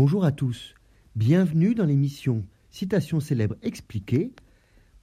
Bonjour 0.00 0.24
à 0.24 0.30
tous, 0.30 0.76
bienvenue 1.16 1.74
dans 1.74 1.84
l'émission 1.84 2.46
Citation 2.70 3.18
célèbre 3.18 3.56
expliquée 3.62 4.32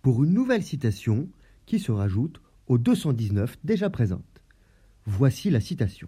pour 0.02 0.24
une 0.24 0.32
nouvelle 0.32 0.64
citation 0.64 1.28
qui 1.66 1.79
se 1.79 1.92
rajoute 1.92 2.40
aux 2.68 2.78
219 2.78 3.58
déjà 3.66 3.89
présentes. 3.89 4.42
Voici 5.05 5.50
la 5.50 5.60
citation. 5.60 6.08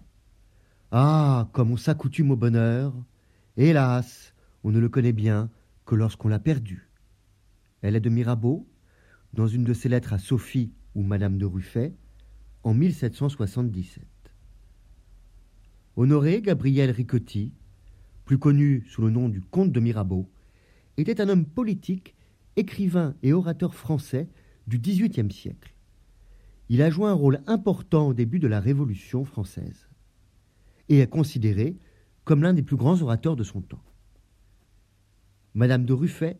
Ah, 0.90 1.50
comme 1.52 1.70
on 1.70 1.76
s'accoutume 1.76 2.30
au 2.30 2.36
bonheur, 2.36 2.94
hélas, 3.58 4.32
on 4.64 4.70
ne 4.70 4.78
le 4.78 4.88
connaît 4.88 5.12
bien 5.12 5.50
que 5.84 5.94
lorsqu'on 5.94 6.28
l'a 6.28 6.38
perdu. 6.38 6.88
Elle 7.82 7.94
est 7.94 8.00
de 8.00 8.08
Mirabeau, 8.08 8.66
dans 9.34 9.48
une 9.48 9.64
de 9.64 9.74
ses 9.74 9.90
lettres 9.90 10.14
à 10.14 10.18
Sophie 10.18 10.72
ou 10.94 11.02
Madame 11.02 11.36
de 11.36 11.44
Ruffet, 11.44 11.94
en 12.62 12.72
1777. 12.72 14.02
Honoré 15.94 16.40
Gabriel 16.40 16.90
Ricotti, 16.90 17.52
plus 18.28 18.38
connu 18.38 18.84
sous 18.86 19.00
le 19.00 19.08
nom 19.08 19.30
du 19.30 19.40
comte 19.40 19.72
de 19.72 19.80
Mirabeau, 19.80 20.28
était 20.98 21.22
un 21.22 21.30
homme 21.30 21.46
politique, 21.46 22.14
écrivain 22.56 23.14
et 23.22 23.32
orateur 23.32 23.74
français 23.74 24.28
du 24.66 24.78
XVIIIe 24.78 25.32
siècle. 25.32 25.74
Il 26.68 26.82
a 26.82 26.90
joué 26.90 27.06
un 27.08 27.14
rôle 27.14 27.40
important 27.46 28.08
au 28.08 28.12
début 28.12 28.38
de 28.38 28.46
la 28.46 28.60
Révolution 28.60 29.24
française 29.24 29.88
et 30.90 30.98
est 30.98 31.06
considéré 31.06 31.78
comme 32.24 32.42
l'un 32.42 32.52
des 32.52 32.62
plus 32.62 32.76
grands 32.76 33.00
orateurs 33.00 33.34
de 33.34 33.44
son 33.44 33.62
temps. 33.62 33.82
Madame 35.54 35.86
de 35.86 35.94
Ruffet 35.94 36.38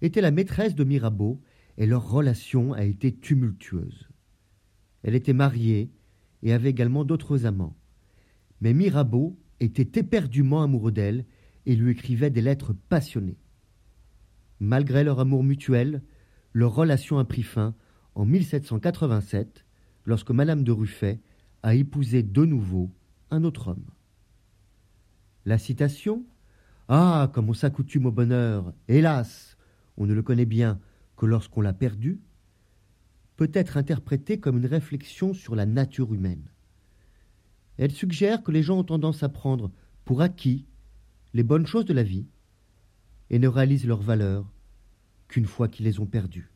était 0.00 0.22
la 0.22 0.30
maîtresse 0.30 0.74
de 0.74 0.82
Mirabeau 0.82 1.42
et 1.76 1.84
leur 1.84 2.10
relation 2.10 2.72
a 2.72 2.84
été 2.84 3.14
tumultueuse. 3.14 4.08
Elle 5.02 5.14
était 5.14 5.34
mariée 5.34 5.90
et 6.42 6.54
avait 6.54 6.70
également 6.70 7.04
d'autres 7.04 7.44
amants. 7.44 7.76
Mais 8.62 8.72
Mirabeau 8.72 9.36
était 9.62 10.00
éperdument 10.00 10.62
amoureux 10.62 10.92
d'elle 10.92 11.24
et 11.66 11.76
lui 11.76 11.92
écrivait 11.92 12.30
des 12.30 12.42
lettres 12.42 12.74
passionnées. 12.88 13.38
Malgré 14.60 15.04
leur 15.04 15.20
amour 15.20 15.44
mutuel, 15.44 16.02
leur 16.52 16.74
relation 16.74 17.18
a 17.18 17.24
pris 17.24 17.42
fin 17.42 17.74
en 18.14 18.26
1787, 18.26 19.64
lorsque 20.04 20.30
Madame 20.30 20.64
de 20.64 20.72
Ruffet 20.72 21.20
a 21.62 21.74
épousé 21.74 22.22
de 22.22 22.44
nouveau 22.44 22.90
un 23.30 23.44
autre 23.44 23.68
homme. 23.68 23.86
La 25.44 25.58
citation 25.58 26.24
Ah, 26.88 27.30
comme 27.32 27.48
on 27.48 27.54
s'accoutume 27.54 28.06
au 28.06 28.12
bonheur, 28.12 28.72
hélas, 28.88 29.56
on 29.96 30.06
ne 30.06 30.14
le 30.14 30.22
connaît 30.22 30.44
bien 30.44 30.80
que 31.16 31.26
lorsqu'on 31.26 31.60
l'a 31.60 31.72
perdu, 31.72 32.20
peut 33.36 33.50
être 33.54 33.76
interprétée 33.76 34.38
comme 34.38 34.58
une 34.58 34.66
réflexion 34.66 35.34
sur 35.34 35.56
la 35.56 35.66
nature 35.66 36.12
humaine. 36.12 36.51
Elle 37.78 37.92
suggère 37.92 38.42
que 38.42 38.52
les 38.52 38.62
gens 38.62 38.78
ont 38.78 38.84
tendance 38.84 39.22
à 39.22 39.28
prendre 39.28 39.70
pour 40.04 40.20
acquis 40.20 40.66
les 41.34 41.42
bonnes 41.42 41.66
choses 41.66 41.84
de 41.84 41.94
la 41.94 42.02
vie 42.02 42.26
et 43.30 43.38
ne 43.38 43.48
réalisent 43.48 43.86
leur 43.86 44.02
valeur 44.02 44.50
qu'une 45.28 45.46
fois 45.46 45.68
qu'ils 45.68 45.86
les 45.86 46.00
ont 46.00 46.06
perdues. 46.06 46.50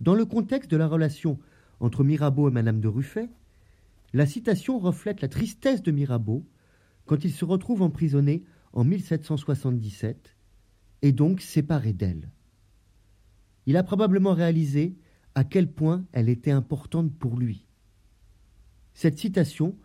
Dans 0.00 0.14
le 0.14 0.24
contexte 0.24 0.70
de 0.70 0.76
la 0.76 0.88
relation 0.88 1.38
entre 1.78 2.02
Mirabeau 2.02 2.48
et 2.48 2.52
Madame 2.52 2.80
de 2.80 2.88
Ruffet, 2.88 3.30
la 4.12 4.26
citation 4.26 4.78
reflète 4.78 5.20
la 5.20 5.28
tristesse 5.28 5.82
de 5.82 5.92
Mirabeau 5.92 6.44
quand 7.06 7.24
il 7.24 7.32
se 7.32 7.44
retrouve 7.44 7.82
emprisonné 7.82 8.44
en 8.72 8.84
1777 8.84 10.36
et 11.02 11.12
donc 11.12 11.40
séparé 11.40 11.92
d'elle. 11.92 12.30
Il 13.66 13.76
a 13.76 13.82
probablement 13.82 14.34
réalisé 14.34 14.96
à 15.34 15.44
quel 15.44 15.70
point 15.70 16.04
elle 16.12 16.28
était 16.28 16.50
importante 16.50 17.16
pour 17.16 17.38
lui. 17.38 17.66
Cette 18.94 19.18
citation 19.18 19.76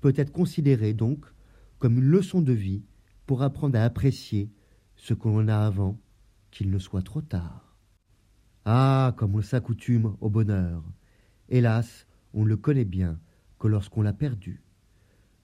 peut 0.00 0.14
être 0.16 0.32
considérée 0.32 0.94
donc 0.94 1.26
comme 1.78 1.98
une 1.98 2.04
leçon 2.04 2.40
de 2.40 2.52
vie 2.52 2.84
pour 3.26 3.42
apprendre 3.42 3.78
à 3.78 3.84
apprécier 3.84 4.50
ce 4.96 5.14
que 5.14 5.28
l'on 5.28 5.48
a 5.48 5.58
avant 5.58 5.98
qu'il 6.50 6.70
ne 6.70 6.78
soit 6.78 7.02
trop 7.02 7.20
tard. 7.20 7.76
Ah, 8.64 9.14
comme 9.16 9.34
on 9.34 9.42
s'accoutume 9.42 10.16
au 10.20 10.30
bonheur. 10.30 10.82
Hélas, 11.48 12.06
on 12.32 12.44
ne 12.44 12.48
le 12.48 12.56
connaît 12.56 12.84
bien 12.84 13.18
que 13.58 13.68
lorsqu'on 13.68 14.02
l'a 14.02 14.12
perdu. 14.12 14.62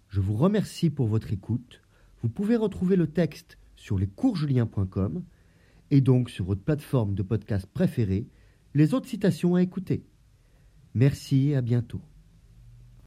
Je 0.08 0.20
vous 0.20 0.36
remercie 0.36 0.90
pour 0.90 1.06
votre 1.06 1.32
écoute. 1.32 1.82
Vous 2.22 2.28
pouvez 2.28 2.56
retrouver 2.56 2.96
le 2.96 3.06
texte 3.06 3.58
sur 3.76 3.98
lescoursjulien.com 3.98 5.22
et 5.90 6.00
donc 6.00 6.30
sur 6.30 6.44
votre 6.44 6.62
plateforme 6.62 7.14
de 7.14 7.22
podcast 7.22 7.66
préférée 7.66 8.26
les 8.74 8.94
autres 8.94 9.08
citations 9.08 9.54
à 9.54 9.62
écouter. 9.62 10.04
Merci 10.94 11.50
et 11.50 11.56
à 11.56 11.60
bientôt. 11.60 12.00